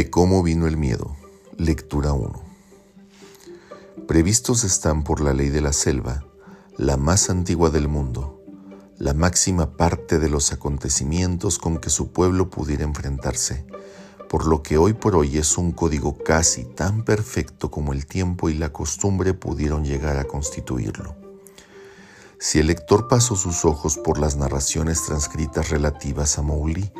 [0.00, 1.14] De cómo vino el miedo.
[1.58, 2.42] Lectura 1.
[4.08, 6.24] Previstos están por la ley de la selva,
[6.78, 8.42] la más antigua del mundo,
[8.96, 13.66] la máxima parte de los acontecimientos con que su pueblo pudiera enfrentarse,
[14.30, 18.48] por lo que hoy por hoy es un código casi tan perfecto como el tiempo
[18.48, 21.14] y la costumbre pudieron llegar a constituirlo.
[22.38, 26.90] Si el lector pasó sus ojos por las narraciones transcritas relativas a Mowgli,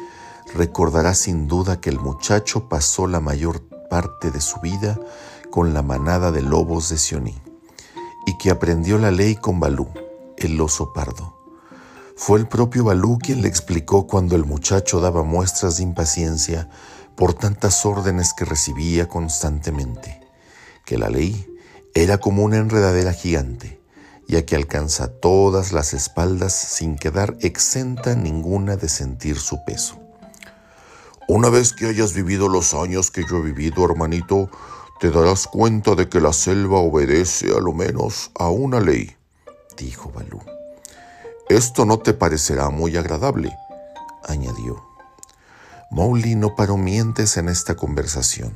[0.54, 4.98] recordará sin duda que el muchacho pasó la mayor parte de su vida
[5.50, 7.41] con la manada de lobos de Sioní
[8.27, 9.88] y que aprendió la ley con Balú,
[10.36, 11.36] el oso pardo.
[12.16, 16.69] Fue el propio Balú quien le explicó cuando el muchacho daba muestras de impaciencia
[17.16, 20.20] por tantas órdenes que recibía constantemente,
[20.84, 21.47] que la ley
[21.94, 23.80] era como una enredadera gigante,
[24.28, 30.09] ya que alcanza todas las espaldas sin quedar exenta ninguna de sentir su peso.
[31.33, 34.50] Una vez que hayas vivido los años que yo he vivido, hermanito,
[34.98, 39.14] te darás cuenta de que la selva obedece a lo menos a una ley,
[39.77, 40.41] dijo Balú.
[41.48, 43.56] Esto no te parecerá muy agradable,
[44.27, 44.84] añadió.
[45.92, 48.53] Mowgli no paró mientes en esta conversación,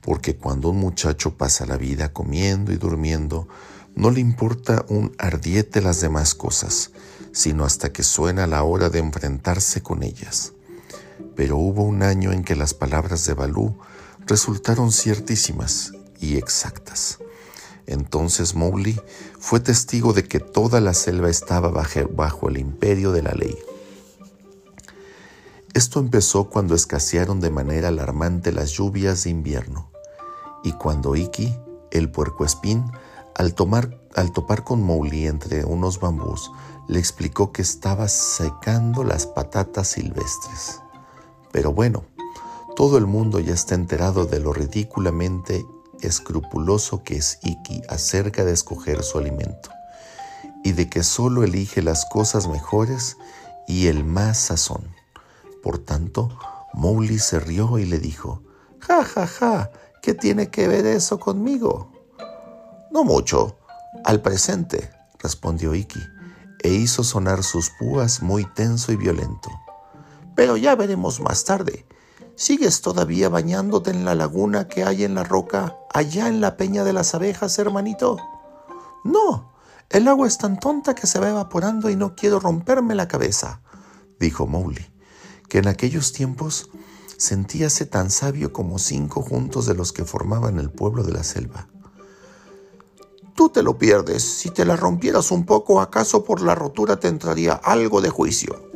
[0.00, 3.48] porque cuando un muchacho pasa la vida comiendo y durmiendo,
[3.96, 6.92] no le importa un ardiete las demás cosas,
[7.32, 10.52] sino hasta que suena la hora de enfrentarse con ellas
[11.36, 13.78] pero hubo un año en que las palabras de Balú
[14.26, 17.18] resultaron ciertísimas y exactas.
[17.86, 19.00] Entonces Mowgli
[19.38, 23.56] fue testigo de que toda la selva estaba bajo el imperio de la ley.
[25.74, 29.90] Esto empezó cuando escasearon de manera alarmante las lluvias de invierno
[30.62, 31.54] y cuando Iki,
[31.90, 32.84] el puercoespín,
[33.34, 33.54] al,
[34.16, 36.50] al topar con Mowgli entre unos bambús,
[36.88, 40.80] le explicó que estaba secando las patatas silvestres.
[41.52, 42.04] Pero bueno,
[42.76, 45.64] todo el mundo ya está enterado de lo ridículamente
[46.00, 49.70] escrupuloso que es Iki acerca de escoger su alimento
[50.62, 53.16] y de que solo elige las cosas mejores
[53.66, 54.94] y el más sazón.
[55.62, 56.28] Por tanto,
[56.72, 58.42] Mowgli se rió y le dijo,
[58.80, 59.70] Ja, ja, ja,
[60.02, 61.92] ¿qué tiene que ver eso conmigo?
[62.90, 63.58] No mucho,
[64.04, 66.00] al presente, respondió Iki,
[66.62, 69.50] e hizo sonar sus púas muy tenso y violento.
[70.38, 71.84] Pero ya veremos más tarde.
[72.36, 76.84] ¿Sigues todavía bañándote en la laguna que hay en la roca, allá en la peña
[76.84, 78.18] de las abejas, hermanito?
[79.02, 79.52] No,
[79.90, 83.62] el agua es tan tonta que se va evaporando y no quiero romperme la cabeza,
[84.20, 84.86] dijo Mowgli,
[85.48, 86.70] que en aquellos tiempos
[87.16, 91.66] sentíase tan sabio como cinco juntos de los que formaban el pueblo de la selva.
[93.34, 94.22] Tú te lo pierdes.
[94.22, 98.70] Si te la rompieras un poco, acaso por la rotura te entraría algo de juicio.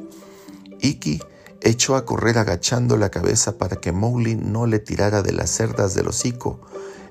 [0.80, 1.22] Iki
[1.62, 5.94] echó a correr agachando la cabeza para que Mowgli no le tirara de las cerdas
[5.94, 6.60] del hocico.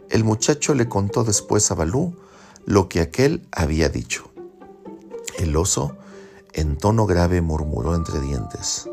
[0.09, 2.16] El muchacho le contó después a Balú
[2.66, 4.29] lo que aquel había dicho.
[5.40, 5.95] El oso,
[6.53, 8.90] en tono grave, murmuró entre dientes.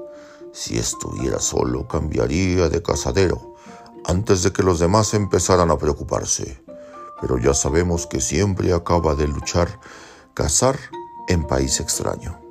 [0.53, 3.57] Si estuviera solo, cambiaría de cazadero,
[4.05, 6.63] antes de que los demás empezaran a preocuparse.
[7.21, 9.81] Pero ya sabemos que siempre acaba de luchar
[10.35, 10.79] cazar
[11.29, 12.48] en país extraño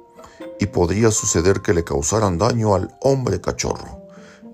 [0.59, 4.01] y podría suceder que le causaran daño al hombre cachorro.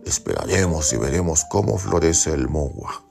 [0.06, 3.04] Esperaremos y veremos cómo florece el mogua.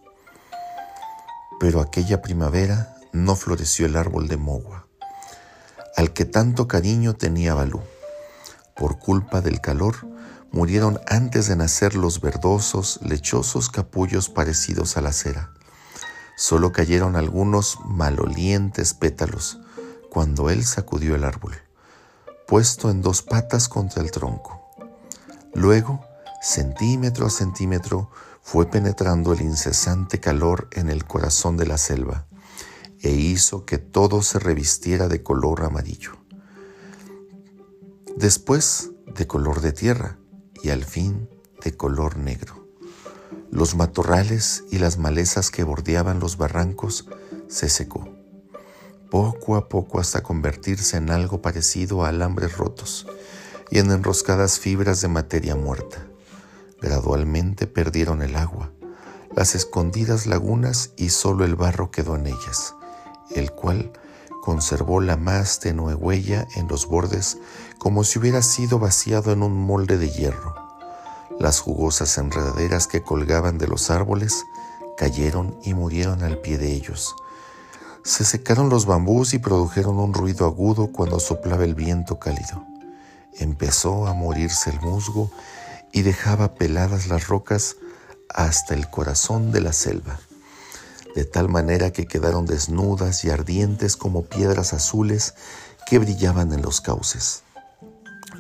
[1.59, 4.87] Pero aquella primavera no floreció el árbol de mogua,
[5.97, 7.81] al que tanto cariño tenía Balú.
[8.77, 9.97] Por culpa del calor,
[10.51, 15.55] murieron antes de nacer los verdosos, lechosos capullos parecidos a la cera.
[16.37, 19.59] Solo cayeron algunos malolientes pétalos
[20.11, 21.55] cuando él sacudió el árbol
[22.53, 24.61] puesto en dos patas contra el tronco.
[25.55, 26.05] Luego,
[26.43, 28.11] centímetro a centímetro,
[28.43, 32.27] fue penetrando el incesante calor en el corazón de la selva
[33.01, 36.13] e hizo que todo se revistiera de color amarillo.
[38.19, 40.19] Después de color de tierra
[40.63, 41.31] y al fin
[41.65, 42.69] de color negro.
[43.51, 47.09] Los matorrales y las malezas que bordeaban los barrancos
[47.49, 48.22] se secó
[49.13, 53.07] poco a poco hasta convertirse en algo parecido a alambres rotos
[53.71, 56.07] y en enroscadas fibras de materia muerta.
[56.81, 58.73] Gradualmente perdieron el agua,
[59.37, 62.75] las escondidas lagunas y solo el barro quedó en ellas,
[63.37, 63.93] el cual
[64.41, 67.37] conservó la más tenue huella en los bordes
[67.77, 70.55] como si hubiera sido vaciado en un molde de hierro.
[71.39, 74.43] Las jugosas enredaderas que colgaban de los árboles
[74.97, 77.15] cayeron y murieron al pie de ellos,
[78.05, 82.67] se secaron los bambús y produjeron un ruido agudo cuando soplaba el viento cálido.
[83.39, 85.31] Empezó a morirse el musgo
[85.93, 87.77] y dejaba peladas las rocas
[88.29, 90.19] hasta el corazón de la selva,
[91.15, 95.35] de tal manera que quedaron desnudas y ardientes como piedras azules
[95.87, 97.45] que brillaban en los cauces.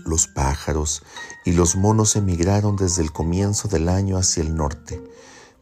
[0.04, 1.04] Los pájaros
[1.44, 5.00] y los monos emigraron desde el comienzo del año hacia el norte,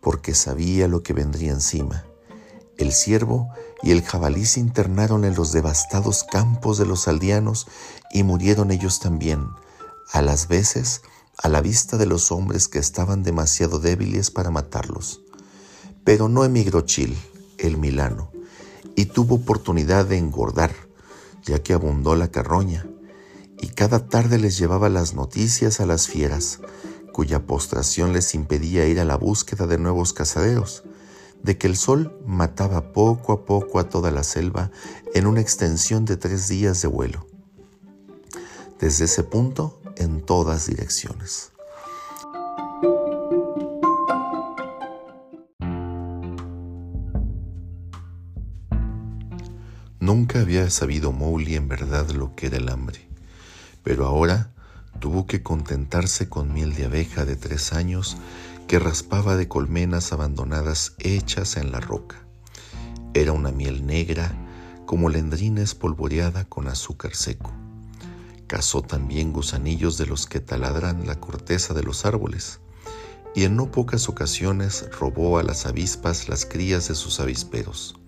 [0.01, 2.05] porque sabía lo que vendría encima.
[2.81, 3.51] El ciervo
[3.83, 7.67] y el jabalí se internaron en los devastados campos de los aldeanos
[8.11, 9.49] y murieron ellos también,
[10.13, 11.03] a las veces
[11.37, 15.21] a la vista de los hombres que estaban demasiado débiles para matarlos.
[16.05, 17.19] Pero no emigró Chil,
[17.59, 18.31] el milano,
[18.97, 20.75] y tuvo oportunidad de engordar,
[21.45, 22.87] ya que abundó la carroña,
[23.61, 26.61] y cada tarde les llevaba las noticias a las fieras,
[27.13, 30.85] cuya postración les impedía ir a la búsqueda de nuevos cazaderos,
[31.43, 34.71] de que el sol mataba poco a poco a toda la selva
[35.15, 37.27] en una extensión de tres días de vuelo.
[38.79, 41.53] Desde ese punto, en todas direcciones.
[49.99, 53.07] Nunca había sabido Mowgli en verdad lo que era el hambre,
[53.85, 54.51] pero ahora
[54.99, 58.17] tuvo que contentarse con miel de abeja de tres años
[58.71, 62.25] que raspaba de colmenas abandonadas hechas en la roca.
[63.15, 64.33] Era una miel negra
[64.87, 67.51] como lendrina espolvoreada con azúcar seco.
[68.47, 72.61] Cazó también gusanillos de los que taladran la corteza de los árboles,
[73.35, 77.99] y en no pocas ocasiones robó a las avispas las crías de sus avisperos.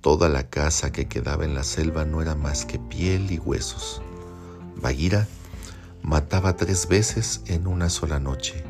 [0.00, 4.00] Toda la casa que quedaba en la selva no era más que piel y huesos.
[4.80, 5.28] Bagheera
[6.00, 8.64] mataba tres veces en una sola noche,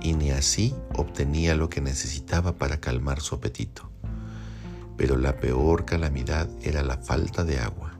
[0.00, 3.90] y ni así obtenía lo que necesitaba para calmar su apetito.
[4.96, 7.98] Pero la peor calamidad era la falta de agua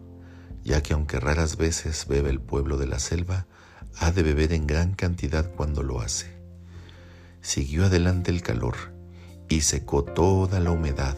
[0.69, 3.47] ya que aunque raras veces bebe el pueblo de la selva,
[3.99, 6.27] ha de beber en gran cantidad cuando lo hace.
[7.41, 8.77] Siguió adelante el calor
[9.49, 11.17] y secó toda la humedad,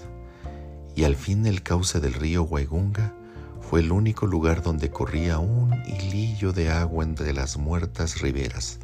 [0.94, 3.12] y al fin el cauce del río Guaigunga
[3.60, 8.78] fue el único lugar donde corría un hilillo de agua entre las muertas riberas.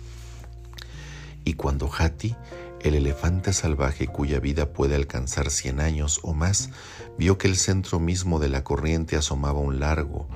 [1.46, 2.34] Y cuando Hati
[2.81, 6.70] el elefante salvaje cuya vida puede alcanzar cien años o más
[7.19, 10.28] vio que el centro mismo de la corriente asomaba un largo,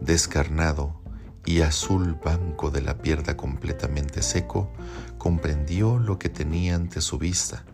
[0.00, 1.00] descarnado
[1.44, 4.72] y azul banco de la pierda completamente seco,
[5.18, 7.64] comprendió lo que tenía ante su vista.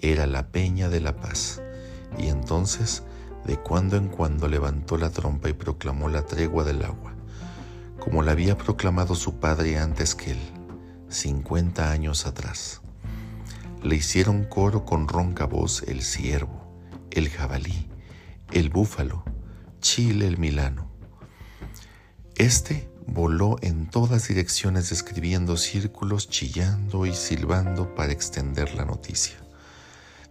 [0.00, 1.60] Era la peña de la paz.
[2.18, 3.02] Y entonces,
[3.46, 7.14] de cuando en cuando levantó la trompa y proclamó la tregua del agua,
[7.98, 10.57] como la había proclamado su padre antes que él,
[11.08, 12.80] cincuenta años atrás.
[13.82, 16.68] Le hicieron coro con ronca voz el ciervo,
[17.10, 17.88] el jabalí,
[18.52, 19.24] el búfalo,
[19.80, 20.90] Chile el milano.
[22.34, 29.36] Este voló en todas direcciones describiendo círculos, chillando y silbando para extender la noticia.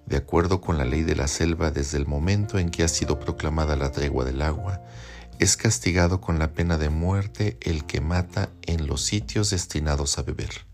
[0.05, 3.19] De acuerdo con la ley de la selva, desde el momento en que ha sido
[3.19, 4.81] proclamada la tregua del agua,
[5.39, 10.23] es castigado con la pena de muerte el que mata en los sitios destinados a
[10.23, 10.65] beber.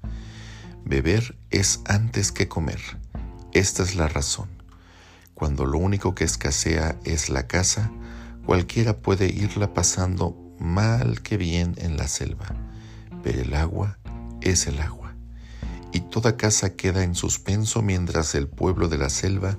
[0.86, 2.80] Beber es antes que comer.
[3.52, 4.50] Esta es la razón.
[5.34, 7.92] Cuando lo único que escasea es la casa,
[8.46, 12.56] cualquiera puede irla pasando mal que bien en la selva,
[13.22, 13.98] pero el agua
[14.42, 15.16] es el agua.
[15.92, 19.58] Y toda casa queda en suspenso mientras el pueblo de la selva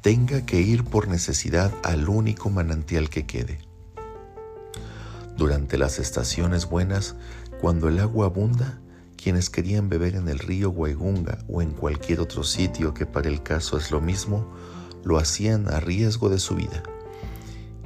[0.00, 3.71] tenga que ir por necesidad al único manantial que quede.
[5.42, 7.16] Durante las estaciones buenas,
[7.60, 8.78] cuando el agua abunda,
[9.16, 13.42] quienes querían beber en el río Guaigunga o en cualquier otro sitio que para el
[13.42, 14.46] caso es lo mismo,
[15.02, 16.84] lo hacían a riesgo de su vida.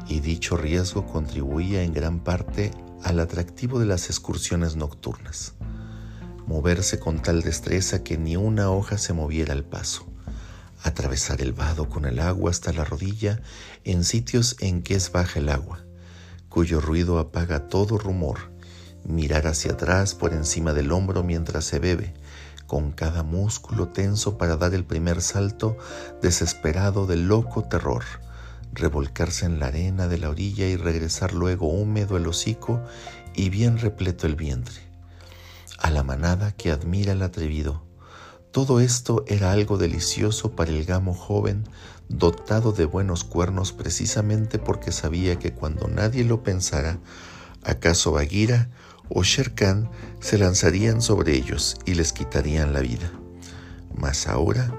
[0.06, 2.72] Y dicho riesgo contribuía en gran parte
[3.02, 5.54] al atractivo de las excursiones nocturnas.
[6.46, 10.04] Moverse con tal destreza que ni una hoja se moviera al paso.
[10.82, 13.40] Atravesar el vado con el agua hasta la rodilla
[13.84, 15.85] en sitios en que es baja el agua,
[16.56, 18.38] cuyo ruido apaga todo rumor
[19.04, 22.14] mirar hacia atrás por encima del hombro mientras se bebe,
[22.66, 25.76] con cada músculo tenso para dar el primer salto
[26.22, 28.04] desesperado de loco terror,
[28.72, 32.80] revolcarse en la arena de la orilla y regresar luego húmedo el hocico
[33.34, 34.80] y bien repleto el vientre.
[35.76, 37.85] A la manada que admira el atrevido.
[38.56, 41.64] Todo esto era algo delicioso para el gamo joven,
[42.08, 46.98] dotado de buenos cuernos precisamente porque sabía que cuando nadie lo pensara,
[47.64, 48.70] acaso Bagheera
[49.10, 53.12] o Sher Khan se lanzarían sobre ellos y les quitarían la vida.
[53.94, 54.72] Mas ahora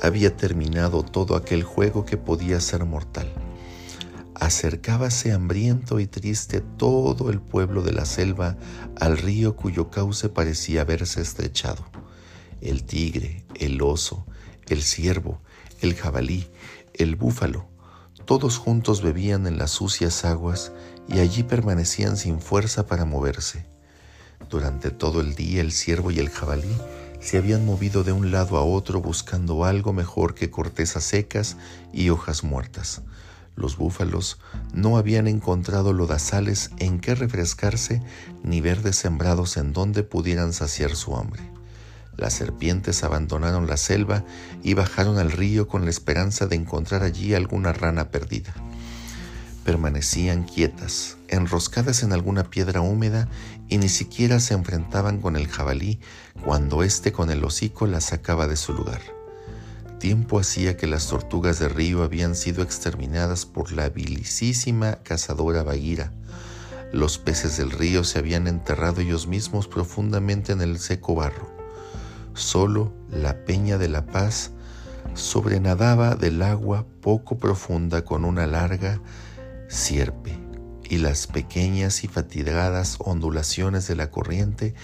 [0.00, 3.32] había terminado todo aquel juego que podía ser mortal.
[4.36, 8.56] Acercábase hambriento y triste todo el pueblo de la selva
[9.00, 11.93] al río cuyo cauce parecía haberse estrechado.
[12.64, 14.26] El tigre, el oso,
[14.68, 15.42] el ciervo,
[15.82, 16.46] el jabalí,
[16.94, 17.68] el búfalo,
[18.24, 20.72] todos juntos bebían en las sucias aguas
[21.06, 23.66] y allí permanecían sin fuerza para moverse.
[24.48, 26.74] Durante todo el día el ciervo y el jabalí
[27.20, 31.58] se habían movido de un lado a otro buscando algo mejor que cortezas secas
[31.92, 33.02] y hojas muertas.
[33.56, 34.38] Los búfalos
[34.72, 38.02] no habían encontrado lodazales en que refrescarse
[38.42, 41.42] ni verdes sembrados en donde pudieran saciar su hambre.
[42.16, 44.24] Las serpientes abandonaron la selva
[44.62, 48.54] y bajaron al río con la esperanza de encontrar allí alguna rana perdida.
[49.64, 53.28] Permanecían quietas, enroscadas en alguna piedra húmeda
[53.68, 55.98] y ni siquiera se enfrentaban con el jabalí
[56.44, 59.00] cuando éste con el hocico las sacaba de su lugar.
[59.98, 66.12] Tiempo hacía que las tortugas de río habían sido exterminadas por la vilicísima cazadora Baguira.
[66.92, 71.53] Los peces del río se habían enterrado ellos mismos profundamente en el seco barro.
[72.34, 74.50] Solo la peña de la paz
[75.14, 79.00] sobrenadaba del agua poco profunda con una larga
[79.68, 80.36] sierpe,
[80.82, 84.74] y las pequeñas y fatigadas ondulaciones de la corriente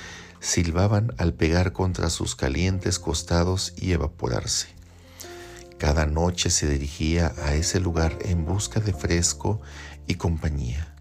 [0.41, 4.69] silbaban al pegar contra sus calientes costados y evaporarse.
[5.79, 9.61] Cada noche se dirigía a ese lugar en busca de fresco
[10.07, 10.95] y compañía.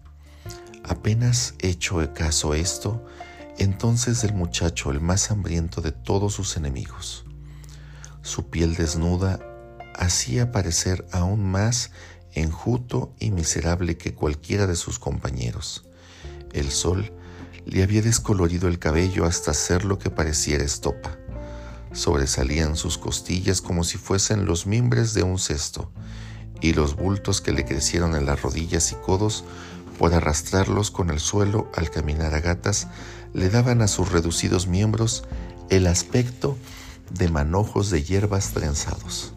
[0.84, 3.04] Apenas hecho caso esto,
[3.60, 7.24] entonces el muchacho, el más hambriento de todos sus enemigos,
[8.22, 9.38] su piel desnuda
[9.94, 11.90] hacía parecer aún más
[12.32, 15.84] enjuto y miserable que cualquiera de sus compañeros.
[16.52, 17.12] El sol
[17.66, 21.18] le había descolorido el cabello hasta hacer lo que pareciera estopa.
[21.92, 25.92] Sobresalían sus costillas como si fuesen los mimbres de un cesto,
[26.62, 29.44] y los bultos que le crecieron en las rodillas y codos
[29.98, 32.88] por arrastrarlos con el suelo al caminar a gatas
[33.32, 35.24] le daban a sus reducidos miembros
[35.68, 36.56] el aspecto
[37.10, 39.32] de manojos de hierbas trenzados.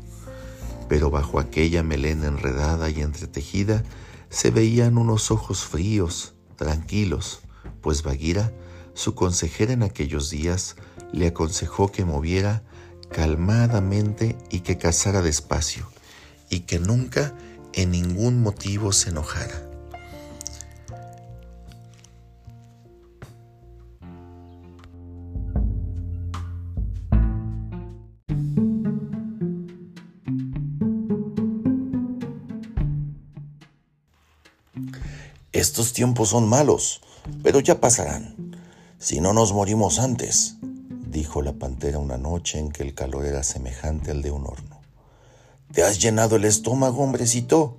[0.90, 3.84] Pero bajo aquella melena enredada y entretejida
[4.30, 7.42] se veían unos ojos fríos, tranquilos,
[7.82, 8.52] pues Baguira,
[8.94, 10.76] su consejera en aquellos días,
[11.12, 12.64] le aconsejó que moviera
[13.12, 15.88] calmadamente y que cazara despacio,
[16.50, 17.36] y que nunca
[17.74, 19.63] en ningún motivo se enojara.
[35.54, 37.02] Estos tiempos son malos,
[37.44, 38.58] pero ya pasarán.
[38.98, 40.56] Si no nos morimos antes,
[41.08, 44.82] dijo la pantera una noche en que el calor era semejante al de un horno.
[45.72, 47.78] ¿Te has llenado el estómago, hombrecito?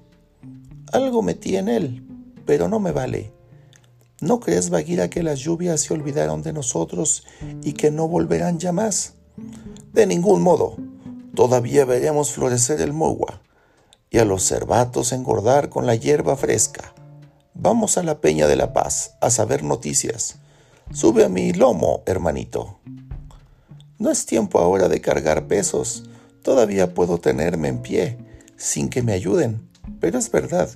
[0.92, 2.06] Algo metí en él,
[2.46, 3.32] pero no me vale.
[4.20, 7.24] ¿No crees, Baguira, que las lluvias se olvidaron de nosotros
[7.64, 9.14] y que no volverán ya más?
[9.92, 10.76] De ningún modo.
[11.34, 13.40] Todavía veremos florecer el mogua
[14.10, 16.93] y a los cervatos engordar con la hierba fresca.
[17.56, 20.38] Vamos a la Peña de la Paz a saber noticias.
[20.92, 22.80] Sube a mi lomo, hermanito.
[23.96, 26.02] No es tiempo ahora de cargar pesos.
[26.42, 28.18] Todavía puedo tenerme en pie,
[28.56, 29.68] sin que me ayuden.
[30.00, 30.68] Pero es verdad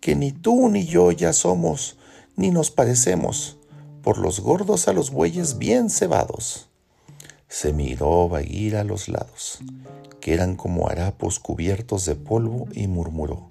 [0.00, 1.98] que ni tú ni yo ya somos,
[2.34, 3.56] ni nos parecemos,
[4.02, 6.68] por los gordos a los bueyes bien cebados.
[7.48, 9.60] Se miró Baguira a los lados,
[10.20, 13.50] que eran como harapos cubiertos de polvo, y murmuró.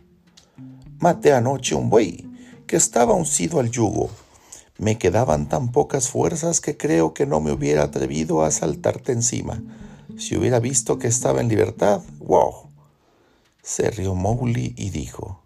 [1.00, 2.33] Maté anoche un buey
[2.68, 4.10] que estaba uncido al yugo.
[4.78, 9.62] Me quedaban tan pocas fuerzas que creo que no me hubiera atrevido a saltarte encima.
[10.18, 12.70] Si hubiera visto que estaba en libertad, wow.
[13.62, 15.44] Se rió Mowgli y dijo,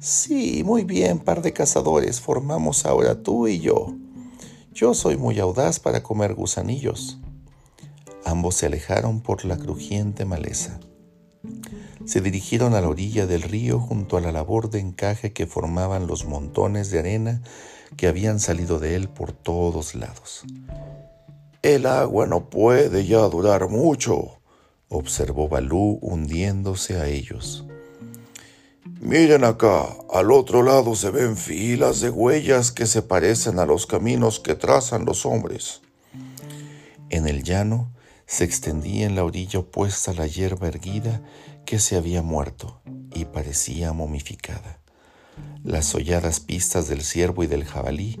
[0.00, 3.94] Sí, muy bien, par de cazadores, formamos ahora tú y yo.
[4.72, 7.18] Yo soy muy audaz para comer gusanillos.
[8.24, 10.80] Ambos se alejaron por la crujiente maleza
[12.04, 16.06] se dirigieron a la orilla del río junto a la labor de encaje que formaban
[16.06, 17.42] los montones de arena
[17.96, 20.44] que habían salido de él por todos lados.
[21.62, 24.40] El agua no puede ya durar mucho,
[24.88, 27.64] observó Balú hundiéndose a ellos.
[29.00, 33.86] Miren acá, al otro lado se ven filas de huellas que se parecen a los
[33.86, 35.80] caminos que trazan los hombres.
[37.08, 37.92] En el llano
[38.30, 41.20] se extendía en la orilla opuesta la hierba erguida
[41.66, 42.80] que se había muerto
[43.12, 44.78] y parecía momificada.
[45.64, 48.20] Las holladas pistas del ciervo y del jabalí,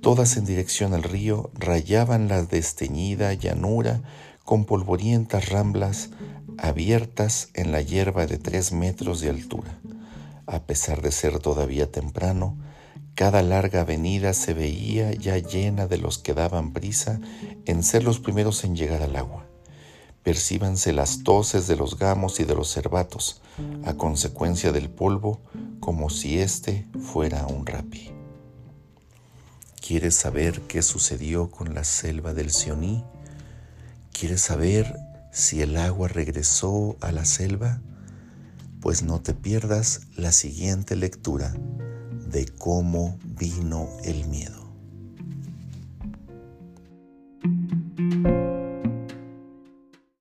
[0.00, 4.02] todas en dirección al río, rayaban la desteñida llanura
[4.46, 6.08] con polvorientas ramblas
[6.56, 9.78] abiertas en la hierba de tres metros de altura.
[10.46, 12.56] A pesar de ser todavía temprano,
[13.14, 17.20] cada larga avenida se veía ya llena de los que daban prisa
[17.66, 19.49] en ser los primeros en llegar al agua
[20.22, 23.40] percíbanse las toses de los gamos y de los cervatos,
[23.84, 25.40] a consecuencia del polvo,
[25.80, 28.10] como si éste fuera un rapi.
[29.80, 33.02] ¿Quieres saber qué sucedió con la selva del Sioní?
[34.12, 34.94] ¿Quieres saber
[35.32, 37.80] si el agua regresó a la selva?
[38.80, 41.54] Pues no te pierdas la siguiente lectura
[42.28, 44.59] de cómo vino el miedo.